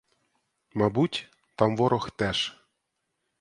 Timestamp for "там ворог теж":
1.55-2.39